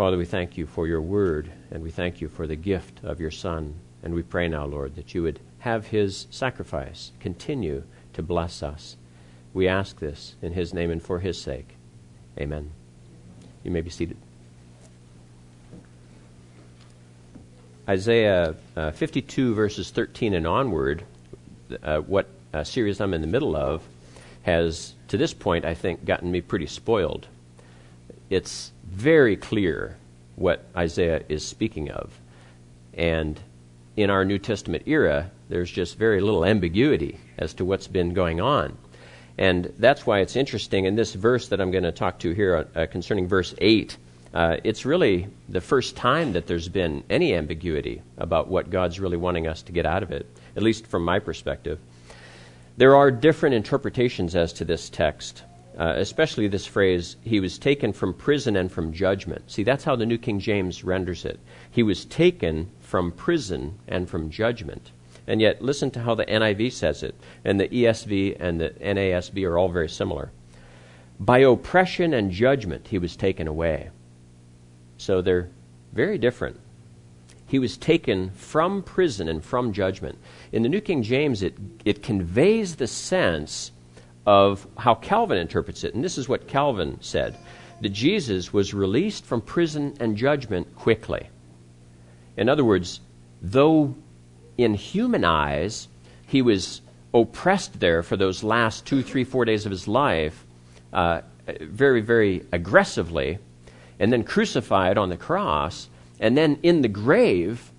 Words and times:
Father, 0.00 0.16
we 0.16 0.24
thank 0.24 0.56
you 0.56 0.64
for 0.64 0.86
your 0.86 1.02
word, 1.02 1.52
and 1.70 1.82
we 1.82 1.90
thank 1.90 2.22
you 2.22 2.28
for 2.30 2.46
the 2.46 2.56
gift 2.56 3.04
of 3.04 3.20
your 3.20 3.30
Son. 3.30 3.74
And 4.02 4.14
we 4.14 4.22
pray 4.22 4.48
now, 4.48 4.64
Lord, 4.64 4.94
that 4.94 5.14
you 5.14 5.22
would 5.24 5.40
have 5.58 5.88
his 5.88 6.26
sacrifice 6.30 7.12
continue 7.20 7.82
to 8.14 8.22
bless 8.22 8.62
us. 8.62 8.96
We 9.52 9.68
ask 9.68 9.98
this 9.98 10.36
in 10.40 10.54
his 10.54 10.72
name 10.72 10.90
and 10.90 11.02
for 11.02 11.18
his 11.18 11.38
sake. 11.38 11.76
Amen. 12.38 12.70
You 13.62 13.72
may 13.72 13.82
be 13.82 13.90
seated. 13.90 14.16
Isaiah 17.86 18.54
uh, 18.78 18.92
52, 18.92 19.52
verses 19.52 19.90
13 19.90 20.32
and 20.32 20.46
onward, 20.46 21.04
uh, 21.82 21.98
what 21.98 22.26
uh, 22.54 22.64
series 22.64 23.02
I'm 23.02 23.12
in 23.12 23.20
the 23.20 23.26
middle 23.26 23.54
of, 23.54 23.82
has, 24.44 24.94
to 25.08 25.18
this 25.18 25.34
point, 25.34 25.66
I 25.66 25.74
think, 25.74 26.06
gotten 26.06 26.30
me 26.30 26.40
pretty 26.40 26.68
spoiled. 26.68 27.28
It's 28.30 28.72
very 28.84 29.36
clear 29.36 29.96
what 30.36 30.64
Isaiah 30.76 31.22
is 31.28 31.46
speaking 31.46 31.90
of. 31.90 32.18
And 32.94 33.38
in 33.96 34.08
our 34.08 34.24
New 34.24 34.38
Testament 34.38 34.84
era, 34.86 35.30
there's 35.48 35.70
just 35.70 35.98
very 35.98 36.20
little 36.20 36.44
ambiguity 36.44 37.18
as 37.36 37.52
to 37.54 37.64
what's 37.64 37.88
been 37.88 38.14
going 38.14 38.40
on. 38.40 38.78
And 39.36 39.72
that's 39.78 40.06
why 40.06 40.20
it's 40.20 40.36
interesting 40.36 40.84
in 40.84 40.96
this 40.96 41.14
verse 41.14 41.48
that 41.48 41.60
I'm 41.60 41.70
going 41.70 41.84
to 41.84 41.92
talk 41.92 42.18
to 42.20 42.32
here 42.32 42.68
uh, 42.74 42.86
concerning 42.86 43.26
verse 43.26 43.54
8. 43.58 43.96
Uh, 44.32 44.58
it's 44.62 44.84
really 44.84 45.26
the 45.48 45.60
first 45.60 45.96
time 45.96 46.32
that 46.34 46.46
there's 46.46 46.68
been 46.68 47.02
any 47.10 47.34
ambiguity 47.34 48.00
about 48.16 48.48
what 48.48 48.70
God's 48.70 49.00
really 49.00 49.16
wanting 49.16 49.48
us 49.48 49.62
to 49.62 49.72
get 49.72 49.86
out 49.86 50.02
of 50.04 50.12
it, 50.12 50.26
at 50.54 50.62
least 50.62 50.86
from 50.86 51.04
my 51.04 51.18
perspective. 51.18 51.80
There 52.76 52.94
are 52.94 53.10
different 53.10 53.56
interpretations 53.56 54.36
as 54.36 54.52
to 54.54 54.64
this 54.64 54.88
text, 54.88 55.42
uh, 55.80 55.94
especially 55.96 56.46
this 56.46 56.66
phrase, 56.66 57.16
he 57.22 57.40
was 57.40 57.56
taken 57.56 57.90
from 57.94 58.12
prison 58.12 58.54
and 58.54 58.70
from 58.70 58.92
judgment. 58.92 59.50
See, 59.50 59.62
that's 59.62 59.84
how 59.84 59.96
the 59.96 60.04
New 60.04 60.18
King 60.18 60.38
James 60.38 60.84
renders 60.84 61.24
it. 61.24 61.40
He 61.70 61.82
was 61.82 62.04
taken 62.04 62.70
from 62.80 63.10
prison 63.10 63.78
and 63.88 64.06
from 64.06 64.28
judgment. 64.28 64.90
And 65.26 65.40
yet, 65.40 65.62
listen 65.62 65.90
to 65.92 66.00
how 66.02 66.14
the 66.14 66.26
NIV 66.26 66.72
says 66.72 67.02
it, 67.02 67.14
and 67.46 67.58
the 67.58 67.68
ESV 67.68 68.36
and 68.38 68.60
the 68.60 68.70
NASB 68.70 69.48
are 69.48 69.56
all 69.56 69.70
very 69.70 69.88
similar. 69.88 70.30
By 71.18 71.38
oppression 71.38 72.12
and 72.12 72.30
judgment 72.30 72.88
he 72.88 72.98
was 72.98 73.16
taken 73.16 73.48
away. 73.48 73.88
So 74.98 75.22
they're 75.22 75.48
very 75.94 76.18
different. 76.18 76.60
He 77.46 77.58
was 77.58 77.78
taken 77.78 78.30
from 78.32 78.82
prison 78.82 79.30
and 79.30 79.42
from 79.42 79.72
judgment. 79.72 80.18
In 80.52 80.62
the 80.62 80.68
New 80.68 80.82
King 80.82 81.02
James, 81.02 81.42
it, 81.42 81.54
it 81.86 82.02
conveys 82.02 82.76
the 82.76 82.86
sense 82.86 83.72
of 84.26 84.66
how 84.76 84.94
Calvin 84.94 85.38
interprets 85.38 85.84
it. 85.84 85.94
And 85.94 86.04
this 86.04 86.18
is 86.18 86.28
what 86.28 86.48
Calvin 86.48 86.98
said 87.00 87.36
that 87.80 87.88
Jesus 87.90 88.52
was 88.52 88.74
released 88.74 89.24
from 89.24 89.40
prison 89.40 89.96
and 90.00 90.16
judgment 90.16 90.74
quickly. 90.76 91.28
In 92.36 92.48
other 92.48 92.64
words, 92.64 93.00
though 93.40 93.94
in 94.58 94.74
human 94.74 95.24
eyes 95.24 95.88
he 96.26 96.42
was 96.42 96.82
oppressed 97.14 97.80
there 97.80 98.02
for 98.02 98.16
those 98.16 98.44
last 98.44 98.86
two, 98.86 99.02
three, 99.02 99.24
four 99.24 99.44
days 99.44 99.64
of 99.64 99.70
his 99.70 99.88
life, 99.88 100.46
uh, 100.92 101.22
very, 101.60 102.00
very 102.00 102.44
aggressively, 102.52 103.38
and 103.98 104.12
then 104.12 104.22
crucified 104.22 104.96
on 104.96 105.08
the 105.08 105.16
cross, 105.16 105.88
and 106.20 106.36
then 106.36 106.58
in 106.62 106.82
the 106.82 106.88
grave, 106.88 107.72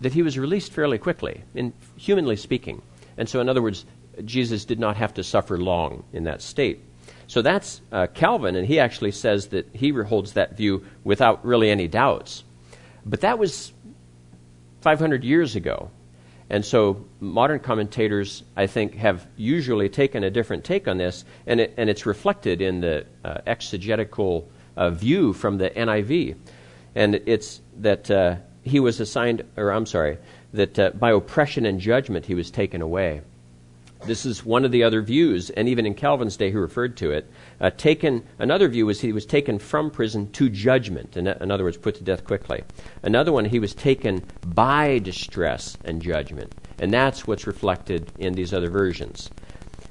that 0.00 0.12
he 0.12 0.22
was 0.22 0.38
released 0.38 0.72
fairly 0.72 0.98
quickly, 0.98 1.42
in 1.54 1.72
humanly 1.96 2.36
speaking. 2.36 2.82
And 3.16 3.28
so, 3.28 3.40
in 3.40 3.48
other 3.48 3.62
words, 3.62 3.84
Jesus 4.24 4.64
did 4.64 4.78
not 4.78 4.96
have 4.96 5.14
to 5.14 5.24
suffer 5.24 5.58
long 5.58 6.04
in 6.12 6.24
that 6.24 6.42
state. 6.42 6.80
So 7.26 7.40
that's 7.40 7.80
uh, 7.90 8.08
Calvin, 8.08 8.56
and 8.56 8.66
he 8.66 8.78
actually 8.78 9.12
says 9.12 9.48
that 9.48 9.68
he 9.72 9.90
holds 9.90 10.34
that 10.34 10.56
view 10.56 10.84
without 11.02 11.44
really 11.44 11.70
any 11.70 11.88
doubts. 11.88 12.44
But 13.06 13.22
that 13.22 13.38
was 13.38 13.72
500 14.82 15.24
years 15.24 15.56
ago. 15.56 15.90
And 16.50 16.64
so 16.64 17.06
modern 17.20 17.60
commentators, 17.60 18.42
I 18.56 18.66
think, 18.66 18.96
have 18.96 19.26
usually 19.36 19.88
taken 19.88 20.24
a 20.24 20.30
different 20.30 20.64
take 20.64 20.86
on 20.86 20.98
this, 20.98 21.24
and, 21.46 21.60
it, 21.60 21.74
and 21.78 21.88
it's 21.88 22.04
reflected 22.04 22.60
in 22.60 22.80
the 22.80 23.06
uh, 23.24 23.38
exegetical 23.46 24.48
uh, 24.76 24.90
view 24.90 25.32
from 25.32 25.56
the 25.56 25.70
NIV. 25.70 26.36
And 26.94 27.14
it's 27.26 27.62
that 27.78 28.10
uh, 28.10 28.36
he 28.62 28.80
was 28.80 29.00
assigned, 29.00 29.44
or 29.56 29.70
I'm 29.70 29.86
sorry, 29.86 30.18
that 30.52 30.78
uh, 30.78 30.90
by 30.90 31.12
oppression 31.12 31.64
and 31.64 31.80
judgment 31.80 32.26
he 32.26 32.34
was 32.34 32.50
taken 32.50 32.82
away. 32.82 33.22
This 34.04 34.26
is 34.26 34.44
one 34.44 34.64
of 34.64 34.72
the 34.72 34.82
other 34.82 35.00
views, 35.00 35.50
and 35.50 35.68
even 35.68 35.86
in 35.86 35.94
Calvin's 35.94 36.36
day, 36.36 36.50
he 36.50 36.56
referred 36.56 36.96
to 36.96 37.12
it. 37.12 37.30
Uh, 37.60 37.70
taken, 37.70 38.24
another 38.40 38.68
view 38.68 38.86
was 38.86 39.00
he 39.00 39.12
was 39.12 39.24
taken 39.24 39.60
from 39.60 39.92
prison 39.92 40.30
to 40.32 40.48
judgment, 40.48 41.16
in, 41.16 41.28
in 41.28 41.52
other 41.52 41.62
words, 41.62 41.76
put 41.76 41.94
to 41.94 42.02
death 42.02 42.24
quickly. 42.24 42.64
Another 43.04 43.32
one, 43.32 43.44
he 43.44 43.60
was 43.60 43.74
taken 43.74 44.24
by 44.44 44.98
distress 44.98 45.78
and 45.84 46.02
judgment, 46.02 46.52
and 46.80 46.92
that's 46.92 47.28
what's 47.28 47.46
reflected 47.46 48.10
in 48.18 48.32
these 48.32 48.52
other 48.52 48.70
versions. 48.70 49.30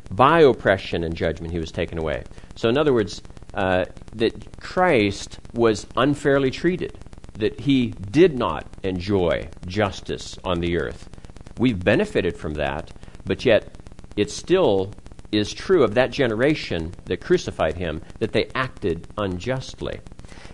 By 0.09 0.41
oppression 0.41 1.05
and 1.05 1.15
judgment, 1.15 1.53
he 1.53 1.59
was 1.59 1.71
taken 1.71 1.97
away. 1.97 2.25
So, 2.55 2.67
in 2.67 2.77
other 2.77 2.93
words, 2.93 3.21
uh, 3.53 3.85
that 4.15 4.59
Christ 4.59 5.39
was 5.53 5.87
unfairly 5.95 6.51
treated, 6.51 6.99
that 7.35 7.61
he 7.61 7.87
did 7.87 8.37
not 8.37 8.67
enjoy 8.83 9.47
justice 9.65 10.37
on 10.43 10.59
the 10.59 10.77
earth. 10.77 11.09
We've 11.57 11.81
benefited 11.81 12.35
from 12.35 12.55
that, 12.55 12.91
but 13.25 13.45
yet 13.45 13.77
it 14.15 14.31
still 14.31 14.93
is 15.31 15.53
true 15.53 15.83
of 15.83 15.93
that 15.93 16.11
generation 16.11 16.93
that 17.05 17.21
crucified 17.21 17.77
him 17.77 18.01
that 18.19 18.33
they 18.33 18.49
acted 18.53 19.07
unjustly. 19.17 20.01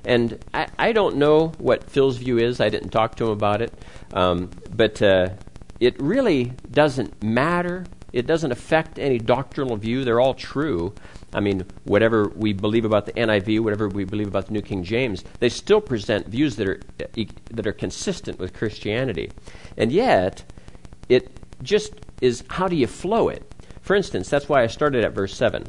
And 0.05 0.43
I, 0.53 0.67
I 0.77 0.91
don't 0.91 1.17
know 1.17 1.49
what 1.57 1.89
Phil's 1.89 2.17
view 2.17 2.37
is. 2.37 2.61
I 2.61 2.69
didn't 2.69 2.89
talk 2.89 3.15
to 3.15 3.25
him 3.25 3.31
about 3.31 3.61
it. 3.61 3.73
Um, 4.13 4.49
but 4.73 5.01
uh, 5.01 5.29
it 5.79 5.99
really 6.01 6.53
doesn't 6.71 7.21
matter. 7.23 7.85
It 8.13 8.25
doesn't 8.25 8.51
affect 8.51 8.99
any 8.99 9.17
doctrinal 9.17 9.75
view. 9.75 10.03
They're 10.03 10.21
all 10.21 10.33
true. 10.33 10.93
I 11.33 11.39
mean, 11.39 11.65
whatever 11.83 12.29
we 12.35 12.53
believe 12.53 12.85
about 12.85 13.05
the 13.05 13.13
NIV, 13.13 13.59
whatever 13.59 13.89
we 13.89 14.05
believe 14.05 14.27
about 14.27 14.47
the 14.47 14.53
New 14.53 14.61
King 14.61 14.83
James, 14.83 15.23
they 15.39 15.49
still 15.49 15.81
present 15.81 16.27
views 16.27 16.55
that 16.55 16.67
are, 16.67 16.79
that 17.51 17.67
are 17.67 17.73
consistent 17.73 18.39
with 18.39 18.53
Christianity. 18.53 19.29
And 19.75 19.91
yet, 19.91 20.45
it 21.09 21.29
just 21.61 21.93
is 22.21 22.43
how 22.49 22.67
do 22.67 22.75
you 22.75 22.87
flow 22.87 23.29
it? 23.29 23.51
For 23.81 23.95
instance, 23.95 24.29
that's 24.29 24.49
why 24.49 24.63
I 24.63 24.67
started 24.67 25.03
at 25.03 25.13
verse 25.13 25.35
7. 25.35 25.65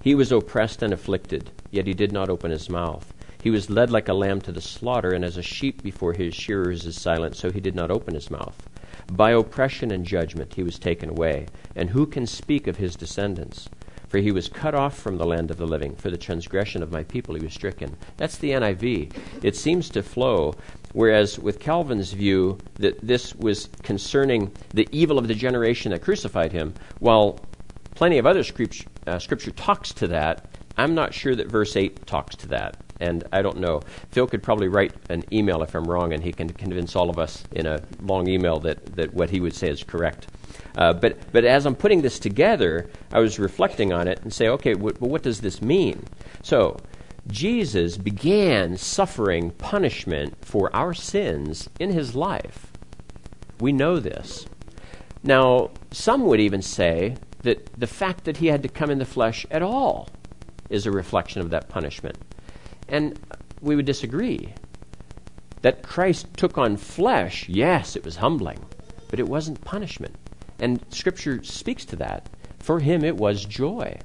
He 0.00 0.14
was 0.14 0.30
oppressed 0.30 0.82
and 0.82 0.92
afflicted, 0.92 1.50
yet 1.70 1.86
he 1.86 1.94
did 1.94 2.12
not 2.12 2.30
open 2.30 2.50
his 2.50 2.70
mouth. 2.70 3.12
He 3.42 3.50
was 3.50 3.70
led 3.70 3.90
like 3.90 4.08
a 4.08 4.14
lamb 4.14 4.40
to 4.42 4.52
the 4.52 4.60
slaughter, 4.60 5.10
and 5.12 5.24
as 5.24 5.36
a 5.36 5.42
sheep 5.42 5.82
before 5.82 6.12
his 6.12 6.34
shearers 6.34 6.86
is 6.86 7.00
silent, 7.00 7.36
so 7.36 7.50
he 7.50 7.60
did 7.60 7.74
not 7.74 7.90
open 7.90 8.14
his 8.14 8.30
mouth. 8.30 8.68
By 9.10 9.30
oppression 9.30 9.90
and 9.90 10.04
judgment 10.04 10.54
he 10.54 10.62
was 10.62 10.78
taken 10.78 11.08
away. 11.08 11.46
And 11.74 11.90
who 11.90 12.06
can 12.06 12.26
speak 12.26 12.66
of 12.66 12.76
his 12.76 12.94
descendants? 12.94 13.68
For 14.08 14.18
he 14.18 14.32
was 14.32 14.48
cut 14.48 14.74
off 14.74 14.98
from 14.98 15.18
the 15.18 15.26
land 15.26 15.50
of 15.50 15.58
the 15.58 15.66
living. 15.66 15.94
For 15.94 16.10
the 16.10 16.16
transgression 16.16 16.82
of 16.82 16.90
my 16.90 17.04
people 17.04 17.34
he 17.34 17.44
was 17.44 17.52
stricken. 17.52 17.96
That's 18.16 18.38
the 18.38 18.50
NIV. 18.50 19.14
It 19.42 19.56
seems 19.56 19.90
to 19.90 20.02
flow. 20.02 20.54
Whereas 20.92 21.38
with 21.38 21.60
Calvin's 21.60 22.12
view, 22.12 22.58
that 22.76 22.98
this 23.06 23.34
was 23.34 23.68
concerning 23.82 24.52
the 24.72 24.88
evil 24.90 25.18
of 25.18 25.28
the 25.28 25.34
generation 25.34 25.92
that 25.92 26.02
crucified 26.02 26.52
him, 26.52 26.74
while 26.98 27.38
plenty 27.94 28.18
of 28.18 28.26
other 28.26 28.42
scripture, 28.42 28.86
uh, 29.06 29.18
scripture 29.18 29.50
talks 29.50 29.92
to 29.94 30.08
that, 30.08 30.48
I'm 30.78 30.94
not 30.94 31.12
sure 31.12 31.34
that 31.34 31.48
verse 31.48 31.76
8 31.76 32.06
talks 32.06 32.36
to 32.36 32.48
that. 32.48 32.76
And 33.00 33.24
I 33.32 33.42
don't 33.42 33.58
know. 33.58 33.80
Phil 34.10 34.26
could 34.26 34.42
probably 34.42 34.68
write 34.68 34.92
an 35.08 35.24
email 35.32 35.62
if 35.62 35.74
I'm 35.74 35.84
wrong, 35.84 36.12
and 36.12 36.22
he 36.22 36.32
can 36.32 36.48
convince 36.50 36.96
all 36.96 37.10
of 37.10 37.18
us 37.18 37.44
in 37.52 37.66
a 37.66 37.80
long 38.00 38.28
email 38.28 38.58
that, 38.60 38.84
that 38.96 39.14
what 39.14 39.30
he 39.30 39.40
would 39.40 39.54
say 39.54 39.68
is 39.70 39.84
correct. 39.84 40.28
Uh, 40.76 40.92
but, 40.92 41.16
but 41.32 41.44
as 41.44 41.66
I'm 41.66 41.76
putting 41.76 42.02
this 42.02 42.18
together, 42.18 42.88
I 43.12 43.20
was 43.20 43.38
reflecting 43.38 43.92
on 43.92 44.08
it 44.08 44.20
and 44.22 44.32
say, 44.32 44.48
okay, 44.48 44.74
what, 44.74 45.00
what 45.00 45.22
does 45.22 45.40
this 45.40 45.62
mean? 45.62 46.04
So, 46.42 46.76
Jesus 47.28 47.98
began 47.98 48.76
suffering 48.76 49.50
punishment 49.50 50.36
for 50.40 50.74
our 50.74 50.94
sins 50.94 51.68
in 51.78 51.90
his 51.90 52.14
life. 52.14 52.72
We 53.60 53.72
know 53.72 53.98
this. 53.98 54.46
Now, 55.22 55.70
some 55.90 56.24
would 56.26 56.40
even 56.40 56.62
say 56.62 57.16
that 57.42 57.68
the 57.78 57.86
fact 57.86 58.24
that 58.24 58.38
he 58.38 58.46
had 58.46 58.62
to 58.62 58.68
come 58.68 58.90
in 58.90 58.98
the 58.98 59.04
flesh 59.04 59.44
at 59.50 59.62
all 59.62 60.08
is 60.70 60.86
a 60.86 60.90
reflection 60.90 61.40
of 61.40 61.50
that 61.50 61.68
punishment. 61.68 62.16
And 62.88 63.18
we 63.60 63.76
would 63.76 63.86
disagree. 63.86 64.54
That 65.62 65.82
Christ 65.82 66.28
took 66.36 66.56
on 66.56 66.76
flesh, 66.76 67.48
yes, 67.48 67.96
it 67.96 68.04
was 68.04 68.16
humbling, 68.16 68.64
but 69.10 69.18
it 69.18 69.28
wasn't 69.28 69.64
punishment. 69.64 70.14
And 70.60 70.84
Scripture 70.90 71.42
speaks 71.42 71.84
to 71.86 71.96
that. 71.96 72.28
For 72.58 72.80
him, 72.80 73.04
it 73.04 73.16
was 73.16 73.44
joy. 73.44 73.98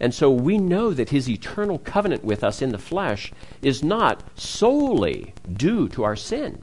And 0.00 0.14
so 0.14 0.30
we 0.30 0.56
know 0.56 0.94
that 0.94 1.10
his 1.10 1.28
eternal 1.28 1.78
covenant 1.78 2.24
with 2.24 2.42
us 2.42 2.62
in 2.62 2.70
the 2.70 2.78
flesh 2.78 3.32
is 3.60 3.84
not 3.84 4.22
solely 4.38 5.34
due 5.52 5.88
to 5.90 6.02
our 6.04 6.16
sin. 6.16 6.62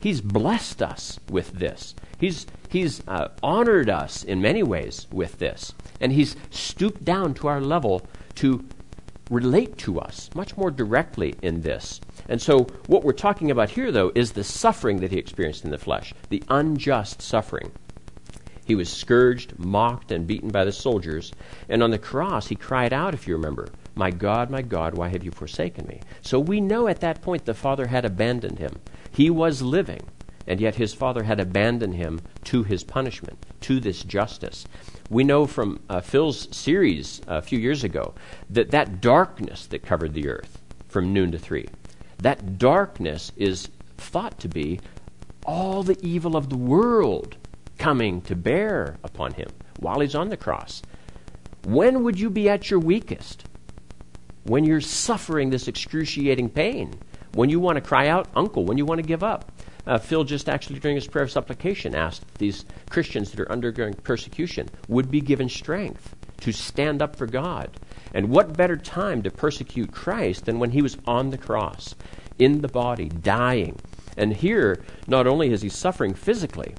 He's 0.00 0.20
blessed 0.20 0.82
us 0.82 1.20
with 1.30 1.52
this. 1.52 1.94
He's, 2.18 2.46
he's 2.68 3.06
uh, 3.06 3.28
honored 3.42 3.88
us 3.88 4.24
in 4.24 4.42
many 4.42 4.64
ways 4.64 5.06
with 5.12 5.38
this. 5.38 5.72
And 6.00 6.12
he's 6.12 6.34
stooped 6.50 7.04
down 7.04 7.34
to 7.34 7.46
our 7.46 7.60
level 7.60 8.06
to 8.36 8.64
relate 9.32 9.78
to 9.78 9.98
us 9.98 10.28
much 10.34 10.56
more 10.56 10.70
directly 10.70 11.34
in 11.40 11.62
this. 11.62 12.00
And 12.28 12.40
so, 12.40 12.66
what 12.86 13.02
we're 13.02 13.12
talking 13.12 13.50
about 13.50 13.70
here, 13.70 13.90
though, 13.90 14.12
is 14.14 14.32
the 14.32 14.44
suffering 14.44 14.98
that 15.00 15.10
he 15.10 15.18
experienced 15.18 15.64
in 15.64 15.70
the 15.70 15.78
flesh, 15.78 16.12
the 16.28 16.42
unjust 16.48 17.22
suffering. 17.22 17.72
He 18.64 18.74
was 18.74 18.88
scourged, 18.88 19.58
mocked, 19.58 20.12
and 20.12 20.26
beaten 20.26 20.50
by 20.50 20.64
the 20.64 20.72
soldiers. 20.72 21.32
And 21.68 21.82
on 21.82 21.90
the 21.90 21.98
cross, 21.98 22.46
he 22.46 22.54
cried 22.54 22.92
out, 22.92 23.14
if 23.14 23.26
you 23.26 23.34
remember, 23.34 23.68
My 23.94 24.10
God, 24.10 24.50
my 24.50 24.62
God, 24.62 24.96
why 24.96 25.08
have 25.08 25.24
you 25.24 25.30
forsaken 25.30 25.86
me? 25.86 26.00
So 26.20 26.38
we 26.38 26.60
know 26.60 26.86
at 26.86 27.00
that 27.00 27.22
point 27.22 27.44
the 27.44 27.54
Father 27.54 27.86
had 27.86 28.04
abandoned 28.04 28.58
him. 28.58 28.78
He 29.10 29.30
was 29.30 29.62
living, 29.62 30.02
and 30.46 30.60
yet 30.60 30.76
his 30.76 30.94
Father 30.94 31.24
had 31.24 31.40
abandoned 31.40 31.94
him 31.94 32.20
to 32.44 32.62
his 32.62 32.84
punishment, 32.84 33.44
to 33.62 33.80
this 33.80 34.04
justice. 34.04 34.66
We 35.12 35.24
know 35.24 35.46
from 35.46 35.78
uh, 35.90 36.00
Phil's 36.00 36.48
series 36.56 37.20
a 37.26 37.42
few 37.42 37.58
years 37.58 37.84
ago 37.84 38.14
that 38.48 38.70
that 38.70 39.02
darkness 39.02 39.66
that 39.66 39.84
covered 39.84 40.14
the 40.14 40.26
earth 40.26 40.62
from 40.88 41.12
noon 41.12 41.32
to 41.32 41.38
three, 41.38 41.68
that 42.22 42.56
darkness 42.56 43.30
is 43.36 43.68
thought 43.98 44.40
to 44.40 44.48
be 44.48 44.80
all 45.44 45.82
the 45.82 45.98
evil 46.00 46.34
of 46.34 46.48
the 46.48 46.56
world 46.56 47.36
coming 47.76 48.22
to 48.22 48.34
bear 48.34 48.96
upon 49.04 49.34
him 49.34 49.50
while 49.80 50.00
he's 50.00 50.14
on 50.14 50.30
the 50.30 50.36
cross. 50.38 50.80
When 51.66 52.04
would 52.04 52.18
you 52.18 52.30
be 52.30 52.48
at 52.48 52.70
your 52.70 52.80
weakest? 52.80 53.44
When 54.44 54.64
you're 54.64 54.80
suffering 54.80 55.50
this 55.50 55.68
excruciating 55.68 56.48
pain. 56.48 56.98
When 57.34 57.50
you 57.50 57.60
want 57.60 57.76
to 57.76 57.82
cry 57.82 58.08
out, 58.08 58.28
Uncle, 58.34 58.64
when 58.64 58.78
you 58.78 58.86
want 58.86 59.02
to 59.02 59.06
give 59.06 59.22
up. 59.22 59.52
Uh, 59.86 59.98
Phil 59.98 60.24
just 60.24 60.48
actually 60.48 60.78
during 60.78 60.96
his 60.96 61.08
prayer 61.08 61.24
of 61.24 61.30
supplication 61.30 61.94
asked 61.94 62.26
that 62.26 62.38
these 62.38 62.64
Christians 62.88 63.30
that 63.30 63.40
are 63.40 63.50
undergoing 63.50 63.94
persecution 63.94 64.68
would 64.88 65.10
be 65.10 65.20
given 65.20 65.48
strength 65.48 66.14
to 66.40 66.52
stand 66.52 67.02
up 67.02 67.16
for 67.16 67.26
God. 67.26 67.70
And 68.14 68.28
what 68.28 68.56
better 68.56 68.76
time 68.76 69.22
to 69.22 69.30
persecute 69.30 69.92
Christ 69.92 70.44
than 70.44 70.58
when 70.58 70.70
he 70.70 70.82
was 70.82 70.98
on 71.06 71.30
the 71.30 71.38
cross, 71.38 71.94
in 72.38 72.60
the 72.60 72.68
body, 72.68 73.08
dying. 73.08 73.78
And 74.16 74.32
here, 74.32 74.82
not 75.06 75.26
only 75.26 75.52
is 75.52 75.62
he 75.62 75.68
suffering 75.68 76.14
physically, 76.14 76.74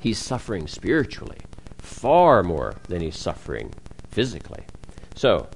he's 0.00 0.18
suffering 0.18 0.66
spiritually, 0.66 1.38
far 1.78 2.42
more 2.42 2.74
than 2.88 3.00
he's 3.00 3.18
suffering 3.18 3.72
physically. 4.10 4.64
So, 5.14 5.48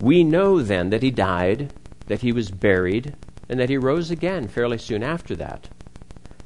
we 0.00 0.22
know 0.22 0.62
then 0.62 0.90
that 0.90 1.02
he 1.02 1.10
died, 1.10 1.72
that 2.06 2.20
he 2.20 2.32
was 2.32 2.50
buried, 2.50 3.16
and 3.48 3.58
that 3.58 3.70
he 3.70 3.76
rose 3.76 4.10
again 4.10 4.48
fairly 4.48 4.78
soon 4.78 5.02
after 5.02 5.34
that. 5.36 5.68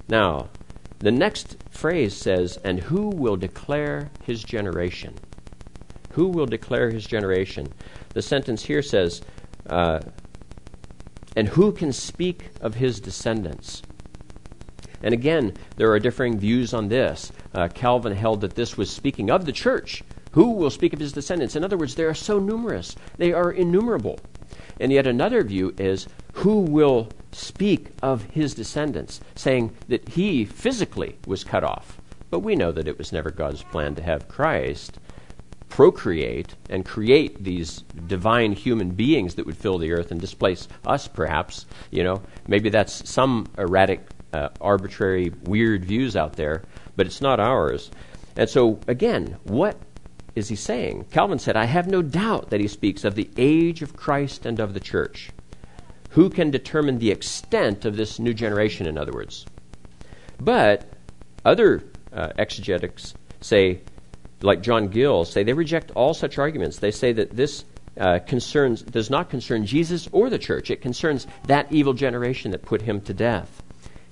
Now, 0.09 0.49
the 0.99 1.11
next 1.11 1.57
phrase 1.71 2.17
says, 2.17 2.59
And 2.65 2.79
who 2.79 3.09
will 3.09 3.37
declare 3.37 4.11
his 4.23 4.45
generation? 4.45 5.15
Who 6.13 6.29
will 6.29 6.47
declare 6.47 6.91
his 6.91 7.07
generation? 7.07 7.67
The 8.15 8.23
sentence 8.23 8.65
here 8.65 8.83
says, 8.83 9.23
uh, 9.69 10.01
And 11.35 11.49
who 11.49 11.73
can 11.73 11.93
speak 11.93 12.51
of 12.61 12.75
his 12.75 13.01
descendants? 13.01 13.83
And 15.03 15.13
again, 15.13 15.55
there 15.77 15.91
are 15.91 15.99
differing 15.99 16.39
views 16.39 16.73
on 16.73 16.89
this. 16.89 17.33
Uh, 17.55 17.69
Calvin 17.69 18.15
held 18.15 18.41
that 18.43 18.55
this 18.55 18.77
was 18.77 18.91
speaking 18.91 19.31
of 19.31 19.45
the 19.45 19.53
church. 19.53 20.03
Who 20.33 20.53
will 20.53 20.71
speak 20.71 20.93
of 20.93 21.01
his 21.01 21.13
descendants? 21.13 21.57
In 21.57 21.65
other 21.65 21.77
words, 21.77 21.95
they 21.95 22.05
are 22.05 22.15
so 22.15 22.39
numerous, 22.39 22.95
they 23.19 23.33
are 23.33 23.51
innumerable. 23.51 24.19
And 24.81 24.93
yet 24.93 25.07
another 25.07 25.43
view 25.43 25.75
is 25.79 26.07
who 26.33 26.61
will 26.61 27.09
speak 27.33 27.89
of 28.03 28.25
his 28.25 28.55
descendants, 28.55 29.21
saying 29.35 29.75
that 29.89 30.09
he 30.11 30.45
physically 30.45 31.17
was 31.27 31.45
cut 31.45 31.65
off. 31.65 32.01
But 32.31 32.41
we 32.41 32.57
know 32.57 32.73
that 32.73 32.89
it 32.89 32.99
was 32.99 33.13
never 33.13 33.31
God's 33.31 33.63
plan 33.63 33.95
to 33.97 34.03
have 34.03 34.29
Christ 34.29 34.99
procreate 35.73 36.55
and 36.69 36.85
create 36.85 37.43
these 37.43 37.83
divine 38.07 38.53
human 38.53 38.91
beings 38.91 39.37
that 39.37 39.47
would 39.47 39.57
fill 39.57 39.79
the 39.79 39.91
earth 39.91 40.11
and 40.11 40.21
displace 40.21 40.69
us, 40.87 41.09
perhaps. 41.09 41.65
You 41.91 42.05
know, 42.05 42.23
maybe 42.47 42.69
that's 42.69 43.09
some 43.09 43.47
erratic 43.57 44.07
uh, 44.35 44.51
arbitrary, 44.61 45.33
weird 45.45 45.87
views 45.87 46.15
out 46.15 46.35
there, 46.35 46.63
but 46.95 47.07
it's 47.07 47.23
not 47.23 47.41
ours. 47.41 47.91
And 48.37 48.51
so, 48.51 48.81
again, 48.87 49.39
what 49.45 49.79
is 50.37 50.49
he 50.49 50.57
saying? 50.57 51.07
Calvin 51.11 51.39
said, 51.39 51.57
I 51.57 51.65
have 51.65 51.87
no 51.87 52.03
doubt 52.03 52.51
that 52.51 52.61
he 52.61 52.69
speaks 52.69 53.03
of 53.03 53.15
the 53.15 53.31
age 53.39 53.81
of 53.81 53.97
Christ 53.97 54.45
and 54.45 54.61
of 54.61 54.75
the 54.75 54.81
church. 54.81 55.31
Who 56.13 56.29
can 56.29 56.51
determine 56.51 56.99
the 56.99 57.11
extent 57.11 57.85
of 57.85 57.97
this 57.97 58.19
new 58.19 58.35
generation, 58.35 58.87
in 58.87 58.99
other 58.99 59.13
words? 59.13 59.47
But 60.39 60.85
other 61.45 61.85
uh, 62.13 62.33
exegetics 62.39 63.15
say, 63.41 63.81
like 64.43 64.63
John 64.63 64.89
Gill, 64.89 65.25
say 65.25 65.43
they 65.43 65.55
reject 65.55 65.91
all 65.93 66.13
such 66.13 66.39
arguments. 66.39 66.79
They 66.79 66.91
say 66.91 67.13
that 67.13 67.31
this 67.35 67.65
uh, 67.99 68.19
concerns 68.21 68.83
does 68.83 69.09
not 69.09 69.31
concern 69.31 69.65
Jesus 69.65 70.09
or 70.13 70.29
the 70.29 70.39
church. 70.39 70.71
It 70.71 70.83
concerns 70.83 71.27
that 71.47 71.73
evil 71.73 71.95
generation 71.95 72.51
that 72.51 72.63
put 72.63 72.83
him 72.83 73.01
to 73.03 73.15
death. 73.15 73.63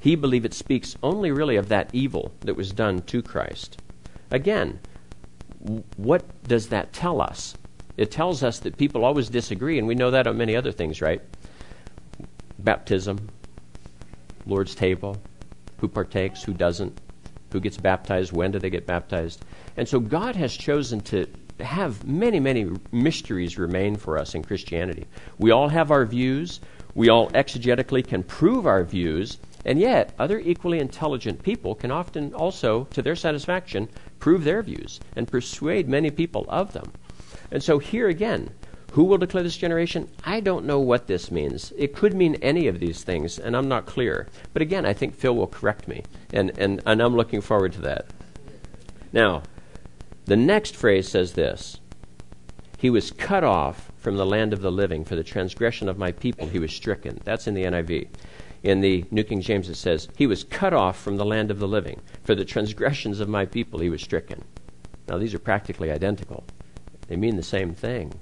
He 0.00 0.16
believed 0.16 0.46
it 0.46 0.54
speaks 0.54 0.96
only 1.02 1.30
really 1.30 1.56
of 1.56 1.68
that 1.68 1.90
evil 1.92 2.32
that 2.40 2.56
was 2.56 2.72
done 2.72 3.02
to 3.02 3.20
Christ. 3.20 3.78
Again, 4.30 4.80
what 5.96 6.24
does 6.48 6.68
that 6.68 6.94
tell 6.94 7.20
us? 7.20 7.54
It 7.98 8.10
tells 8.10 8.42
us 8.42 8.60
that 8.60 8.78
people 8.78 9.04
always 9.04 9.28
disagree, 9.28 9.78
and 9.78 9.86
we 9.86 9.94
know 9.94 10.10
that 10.10 10.26
on 10.26 10.38
many 10.38 10.56
other 10.56 10.72
things, 10.72 11.02
right? 11.02 11.20
Baptism, 12.64 13.28
Lord's 14.46 14.74
table, 14.74 15.16
who 15.78 15.88
partakes, 15.88 16.42
who 16.42 16.52
doesn't, 16.52 16.98
who 17.52 17.60
gets 17.60 17.76
baptized, 17.76 18.32
when 18.32 18.50
do 18.50 18.58
they 18.58 18.70
get 18.70 18.86
baptized. 18.86 19.44
And 19.76 19.88
so 19.88 20.00
God 20.00 20.36
has 20.36 20.56
chosen 20.56 21.00
to 21.02 21.26
have 21.60 22.06
many, 22.06 22.40
many 22.40 22.70
mysteries 22.92 23.58
remain 23.58 23.96
for 23.96 24.18
us 24.18 24.34
in 24.34 24.42
Christianity. 24.42 25.06
We 25.38 25.50
all 25.50 25.68
have 25.68 25.90
our 25.90 26.04
views. 26.04 26.60
We 26.94 27.08
all 27.08 27.30
exegetically 27.30 28.06
can 28.06 28.22
prove 28.22 28.66
our 28.66 28.82
views, 28.82 29.38
and 29.64 29.78
yet, 29.78 30.14
other 30.18 30.38
equally 30.40 30.78
intelligent 30.78 31.42
people 31.42 31.74
can 31.74 31.90
often 31.90 32.32
also, 32.34 32.84
to 32.92 33.02
their 33.02 33.14
satisfaction, 33.14 33.88
prove 34.18 34.44
their 34.44 34.62
views 34.62 35.00
and 35.16 35.28
persuade 35.28 35.88
many 35.88 36.10
people 36.10 36.46
of 36.48 36.72
them. 36.72 36.90
And 37.50 37.62
so, 37.62 37.78
here 37.78 38.08
again, 38.08 38.50
who 38.92 39.04
will 39.04 39.18
declare 39.18 39.42
this 39.42 39.56
generation? 39.56 40.08
I 40.24 40.40
don't 40.40 40.66
know 40.66 40.80
what 40.80 41.06
this 41.06 41.30
means. 41.30 41.72
It 41.76 41.94
could 41.94 42.14
mean 42.14 42.34
any 42.36 42.66
of 42.66 42.80
these 42.80 43.04
things, 43.04 43.38
and 43.38 43.56
I'm 43.56 43.68
not 43.68 43.86
clear. 43.86 44.26
But 44.52 44.62
again, 44.62 44.84
I 44.84 44.92
think 44.92 45.14
Phil 45.14 45.34
will 45.34 45.46
correct 45.46 45.86
me, 45.86 46.02
and, 46.32 46.50
and, 46.58 46.82
and 46.84 47.00
I'm 47.00 47.14
looking 47.14 47.40
forward 47.40 47.72
to 47.74 47.80
that. 47.82 48.06
Now, 49.12 49.42
the 50.24 50.36
next 50.36 50.74
phrase 50.74 51.08
says 51.08 51.32
this 51.32 51.78
He 52.78 52.90
was 52.90 53.10
cut 53.12 53.44
off 53.44 53.90
from 53.96 54.16
the 54.16 54.26
land 54.26 54.52
of 54.52 54.60
the 54.60 54.72
living. 54.72 55.04
For 55.04 55.14
the 55.14 55.22
transgression 55.22 55.88
of 55.88 55.98
my 55.98 56.10
people, 56.10 56.48
he 56.48 56.58
was 56.58 56.72
stricken. 56.72 57.20
That's 57.24 57.46
in 57.46 57.54
the 57.54 57.64
NIV. 57.64 58.08
In 58.62 58.80
the 58.80 59.04
New 59.10 59.24
King 59.24 59.40
James, 59.40 59.68
it 59.68 59.76
says, 59.76 60.08
He 60.16 60.26
was 60.26 60.44
cut 60.44 60.74
off 60.74 61.00
from 61.00 61.16
the 61.16 61.24
land 61.24 61.50
of 61.50 61.60
the 61.60 61.68
living. 61.68 62.00
For 62.24 62.34
the 62.34 62.44
transgressions 62.44 63.20
of 63.20 63.28
my 63.28 63.46
people, 63.46 63.80
he 63.80 63.88
was 63.88 64.02
stricken. 64.02 64.44
Now, 65.08 65.18
these 65.18 65.34
are 65.34 65.38
practically 65.38 65.90
identical, 65.90 66.44
they 67.08 67.16
mean 67.16 67.36
the 67.36 67.42
same 67.42 67.74
thing. 67.74 68.12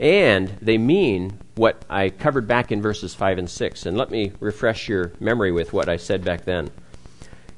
And 0.00 0.48
they 0.62 0.78
mean 0.78 1.38
what 1.56 1.84
I 1.90 2.10
covered 2.10 2.46
back 2.46 2.70
in 2.70 2.80
verses 2.80 3.14
5 3.14 3.38
and 3.38 3.50
6. 3.50 3.86
And 3.86 3.96
let 3.96 4.10
me 4.10 4.32
refresh 4.40 4.88
your 4.88 5.12
memory 5.18 5.50
with 5.50 5.72
what 5.72 5.88
I 5.88 5.96
said 5.96 6.24
back 6.24 6.44
then. 6.44 6.70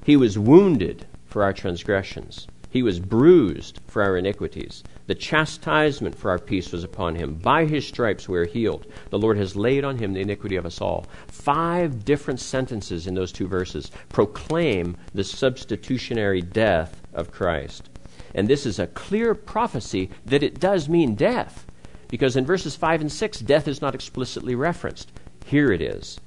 He 0.05 0.17
was 0.17 0.39
wounded 0.39 1.07
for 1.27 1.45
our 1.45 1.53
transgressions, 1.53 2.49
he 2.71 2.83
was 2.83 3.01
bruised 3.01 3.81
for 3.87 4.03
our 4.03 4.17
iniquities. 4.17 4.83
The 5.07 5.15
chastisement 5.17 6.15
for 6.15 6.31
our 6.31 6.39
peace 6.39 6.71
was 6.71 6.85
upon 6.85 7.17
him. 7.17 7.35
By 7.35 7.65
his 7.65 7.87
stripes 7.87 8.29
we 8.29 8.39
are 8.39 8.47
healed. 8.47 8.87
The 9.11 9.19
Lord 9.19 9.37
has 9.39 9.57
laid 9.57 9.85
on 9.85 9.99
him 9.99 10.13
the 10.13 10.21
iniquity 10.21 10.55
of 10.55 10.65
us 10.65 10.81
all. 10.81 11.07
Five 11.27 12.05
different 12.05 12.39
sentences 12.39 13.09
in 13.09 13.15
those 13.15 13.33
two 13.33 13.49
verses 13.49 13.91
proclaim 14.09 14.97
the 15.13 15.25
substitutionary 15.25 16.43
death 16.43 17.03
of 17.13 17.33
Christ. 17.33 17.91
And 18.37 18.47
this 18.47 18.65
is 18.65 18.79
a 18.79 18.87
clear 18.87 19.35
prophecy 19.35 20.11
that 20.27 20.45
it 20.45 20.61
does 20.61 20.89
mean 20.89 21.17
death. 21.17 21.67
Because 22.11 22.37
in 22.37 22.45
verses 22.45 22.77
5 22.77 23.03
and 23.03 23.13
6, 23.13 23.41
death 23.41 23.69
is 23.69 23.81
not 23.81 23.95
explicitly 23.95 24.55
referenced. 24.55 25.13
Here 25.47 25.73
it 25.73 25.81
is. 25.81 26.21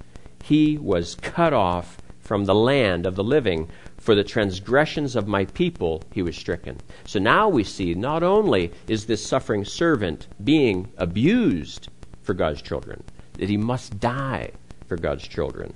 He 0.44 0.78
was 0.78 1.16
cut 1.16 1.54
off 1.54 1.98
from 2.20 2.46
the 2.46 2.56
land 2.56 3.06
of 3.06 3.16
the 3.16 3.24
living 3.24 3.70
for 3.98 4.16
the 4.16 4.24
transgressions 4.24 5.16
of 5.16 5.28
my 5.28 5.46
people 5.46 6.02
he 6.12 6.22
was 6.22 6.36
stricken. 6.36 6.78
So 7.06 7.20
now 7.20 7.50
we 7.50 7.64
see 7.64 7.94
not 7.94 8.24
only 8.24 8.72
is 8.88 9.06
this 9.06 9.26
suffering 9.26 9.66
servant 9.66 10.28
being 10.44 10.90
abused 10.98 11.90
for 12.22 12.34
God's 12.34 12.62
children, 12.62 13.04
that 13.34 13.50
he 13.50 13.58
must 13.58 14.00
die 14.00 14.52
for 14.88 14.98
God's 14.98 15.28
children. 15.28 15.74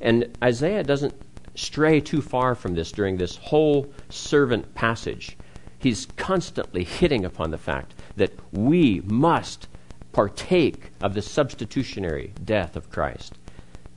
And 0.00 0.36
Isaiah 0.42 0.82
doesn't 0.84 1.14
stray 1.54 2.00
too 2.00 2.22
far 2.22 2.54
from 2.54 2.74
this 2.74 2.92
during 2.92 3.16
this 3.16 3.36
whole 3.36 3.92
servant 4.08 4.74
passage. 4.74 5.36
He's 5.78 6.06
constantly 6.16 6.84
hitting 6.84 7.24
upon 7.24 7.50
the 7.50 7.58
fact 7.58 7.94
that 8.16 8.32
we 8.52 9.00
must 9.04 9.68
partake 10.12 10.92
of 11.00 11.14
the 11.14 11.22
substitutionary 11.22 12.32
death 12.44 12.76
of 12.76 12.90
Christ. 12.90 13.38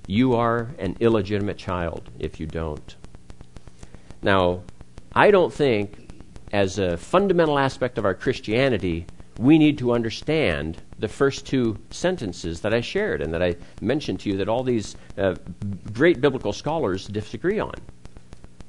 You 0.08 0.36
are 0.36 0.70
an 0.80 0.96
illegitimate 1.00 1.58
child 1.58 2.10
if 2.20 2.40
you 2.40 2.48
don't. 2.48 2.96
Now, 4.22 4.62
I 5.14 5.32
don't 5.32 5.54
think, 5.54 6.10
as 6.52 6.80
a 6.80 6.98
fundamental 6.98 7.60
aspect 7.60 7.98
of 7.98 8.06
our 8.06 8.14
Christianity, 8.14 9.06
we 9.38 9.58
need 9.58 9.78
to 9.80 9.94
understand 9.94 10.78
the 11.00 11.08
first 11.08 11.46
two 11.46 11.78
sentences 11.90 12.62
that 12.62 12.74
I 12.74 12.82
shared 12.82 13.22
and 13.22 13.34
that 13.34 13.44
I 13.44 13.56
mentioned 13.82 14.22
to 14.22 14.30
you 14.30 14.38
that 14.38 14.48
all 14.48 14.64
these 14.64 14.96
uh, 15.18 15.36
great 15.92 16.22
biblical 16.22 16.54
scholars 16.54 17.08
disagree 17.08 17.60
on. 17.60 17.74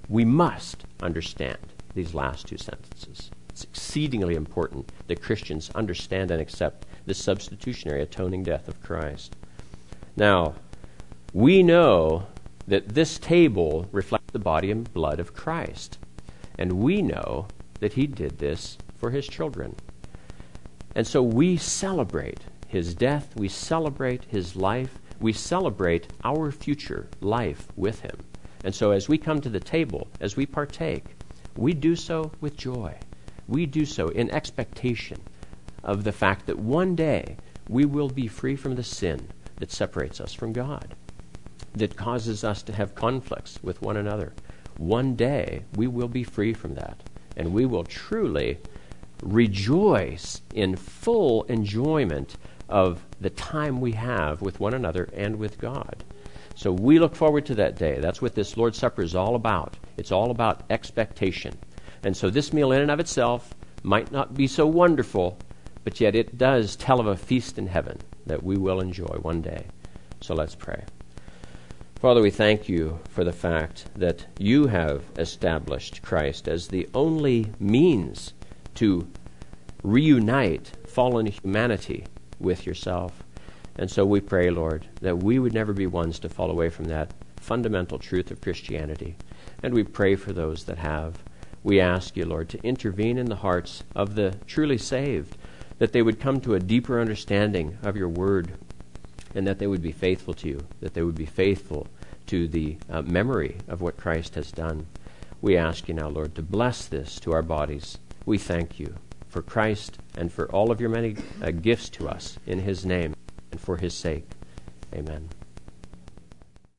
We 0.09 0.25
must 0.25 0.85
understand 1.03 1.59
these 1.95 2.15
last 2.15 2.47
two 2.47 2.59
sentences. 2.59 3.31
Exceedingly 3.87 4.35
important 4.35 4.91
that 5.07 5.23
Christians 5.23 5.71
understand 5.77 6.33
and 6.33 6.43
accept 6.43 6.87
the 7.07 7.15
substitutionary 7.15 8.03
atoning 8.03 8.43
death 8.43 8.67
of 8.67 8.83
Christ. 8.83 9.37
Now, 10.17 10.57
we 11.33 11.63
know 11.63 12.27
that 12.67 12.89
this 12.89 13.17
table 13.17 13.87
reflects 13.93 14.33
the 14.33 14.41
body 14.41 14.73
and 14.73 14.93
blood 14.93 15.21
of 15.21 15.35
Christ. 15.35 15.99
And 16.59 16.73
we 16.73 17.01
know 17.01 17.47
that 17.79 17.93
he 17.93 18.09
did 18.09 18.39
this 18.39 18.77
for 18.97 19.13
his 19.13 19.29
children. 19.29 19.77
And 20.97 21.07
so 21.07 21.23
we 21.23 21.57
celebrate 21.57 22.41
his 22.67 22.93
death, 22.93 23.37
we 23.37 23.49
celebrate 23.49 24.25
his 24.25 24.57
life, 24.57 24.99
we 25.21 25.33
celebrate 25.33 26.09
our 26.25 26.51
future 26.51 27.09
life 27.21 27.69
with 27.77 28.01
him. 28.01 28.19
And 28.65 28.75
so 28.75 28.91
as 28.91 29.09
we 29.09 29.17
come 29.17 29.41
to 29.43 29.49
the 29.49 29.61
table, 29.61 30.09
as 30.21 30.35
we 30.37 30.45
partake, 30.45 31.05
we 31.57 31.73
do 31.73 31.95
so 31.95 32.33
with 32.41 32.57
joy. 32.57 32.99
We 33.49 33.67
do 33.67 33.85
so 33.85 34.09
in 34.09 34.31
expectation 34.31 35.21
of 35.83 36.05
the 36.05 36.13
fact 36.13 36.47
that 36.47 36.59
one 36.59 36.97
day 36.97 37.37
we 37.69 37.85
will 37.85 38.09
be 38.09 38.27
free 38.27 38.57
from 38.57 38.75
the 38.75 38.83
sin 38.83 39.29
that 39.57 39.71
separates 39.71 40.21
us 40.21 40.33
from 40.33 40.53
God, 40.53 40.95
that 41.75 41.97
causes 41.97 42.45
us 42.45 42.63
to 42.65 42.73
have 42.73 42.95
conflicts 42.95 43.59
with 43.63 43.83
one 43.83 43.97
another. 43.97 44.33
One 44.77 45.15
day 45.15 45.65
we 45.77 45.87
will 45.87 46.09
be 46.09 46.25
free 46.25 46.53
from 46.53 46.75
that, 46.75 47.03
and 47.37 47.53
we 47.53 47.67
will 47.67 47.85
truly 47.85 48.59
rejoice 49.23 50.43
in 50.55 50.77
full 50.77 51.45
enjoyment 51.45 52.37
of 52.69 53.05
the 53.21 53.31
time 53.31 53.81
we 53.81 53.93
have 53.93 54.43
with 54.43 54.61
one 54.61 54.75
another 54.75 55.09
and 55.15 55.37
with 55.37 55.59
God. 55.59 56.05
So 56.55 56.73
we 56.73 56.99
look 56.99 57.15
forward 57.15 57.47
to 57.47 57.55
that 57.57 57.77
day. 57.77 57.99
That's 58.01 58.21
what 58.21 58.35
this 58.35 58.57
Lord's 58.57 58.79
Supper 58.79 59.03
is 59.03 59.15
all 59.15 59.35
about. 59.35 59.77
It's 59.97 60.13
all 60.13 60.31
about 60.31 60.65
expectation. 60.71 61.57
And 62.07 62.17
so 62.17 62.31
this 62.31 62.53
meal, 62.53 62.71
in 62.71 62.81
and 62.81 62.91
of 62.93 63.01
itself, 63.01 63.53
might 63.83 64.13
not 64.13 64.33
be 64.33 64.47
so 64.47 64.65
wonderful, 64.65 65.37
but 65.83 66.01
yet 66.01 66.15
it 66.15 66.39
does 66.39 66.77
tell 66.77 67.01
of 67.01 67.09
a 67.09 67.17
feast 67.17 67.59
in 67.59 67.67
heaven 67.67 67.99
that 68.27 68.45
we 68.45 68.57
will 68.57 68.81
enjoy 68.81 69.19
one 69.23 69.43
day. 69.43 69.67
So 70.21 70.33
let's 70.33 70.55
pray. 70.55 70.85
Father, 71.97 72.23
we 72.23 72.31
thank 72.31 72.69
you 72.69 73.01
for 73.09 73.25
the 73.25 73.33
fact 73.33 73.87
that 73.97 74.25
you 74.39 74.69
have 74.69 75.03
established 75.19 76.01
Christ 76.03 76.47
as 76.47 76.69
the 76.69 76.89
only 76.95 77.51
means 77.59 78.35
to 78.77 79.09
reunite 79.83 80.71
fallen 80.87 81.27
humanity 81.27 82.05
with 82.39 82.67
yourself. 82.67 83.25
And 83.75 83.91
so 83.91 84.07
we 84.07 84.21
pray, 84.21 84.51
Lord, 84.51 84.87
that 85.01 85.25
we 85.25 85.41
would 85.41 85.55
never 85.55 85.73
be 85.73 85.89
ones 85.89 86.21
to 86.21 86.29
fall 86.29 86.53
away 86.53 86.69
from 86.69 86.85
that 86.85 87.13
fundamental 87.41 87.99
truth 87.99 88.31
of 88.31 88.43
Christianity. 88.43 89.17
And 89.65 89.75
we 89.75 89.83
pray 89.83 90.15
for 90.15 90.33
those 90.33 90.67
that 90.67 90.79
have. 90.79 91.19
We 91.67 91.81
ask 91.81 92.17
you, 92.17 92.25
Lord, 92.27 92.49
to 92.51 92.63
intervene 92.63 93.19
in 93.19 93.27
the 93.27 93.35
hearts 93.35 93.83
of 93.97 94.15
the 94.15 94.37
truly 94.47 94.79
saved, 94.79 95.37
that 95.79 95.91
they 95.91 96.01
would 96.01 96.21
come 96.21 96.41
to 96.43 96.55
a 96.55 96.61
deeper 96.61 97.01
understanding 97.01 97.77
of 97.83 97.97
your 97.97 98.09
word, 98.09 98.53
and 99.35 99.45
that 99.49 99.59
they 99.59 99.67
would 99.67 99.83
be 99.83 99.91
faithful 99.91 100.33
to 100.35 100.49
you, 100.49 100.61
that 100.79 100.95
they 100.95 101.03
would 101.03 101.17
be 101.17 101.27
faithful 101.27 101.89
to 102.29 102.47
the 102.47 102.77
uh, 102.89 103.03
memory 103.03 103.57
of 103.67 103.81
what 103.81 103.97
Christ 103.97 104.37
has 104.37 104.53
done. 104.53 104.87
We 105.43 105.57
ask 105.57 105.89
you 105.89 105.95
now, 105.95 106.07
Lord, 106.07 106.37
to 106.37 106.43
bless 106.43 106.87
this 106.87 107.19
to 107.19 107.33
our 107.33 107.43
bodies 107.43 107.99
we 108.25 108.39
thank 108.39 108.79
you 108.79 108.95
for 109.29 109.43
Christ 109.43 109.99
and 110.17 110.33
for 110.33 110.49
all 110.53 110.71
of 110.71 110.81
your 110.81 110.91
many 110.91 111.17
uh, 111.43 111.51
gifts 111.51 111.89
to 111.91 112.09
us 112.09 112.39
in 112.47 112.61
his 112.61 112.87
name 112.87 113.17
and 113.51 113.61
for 113.61 113.79
his 113.79 113.93
sake. 113.93 114.29
Amen. 114.95 115.31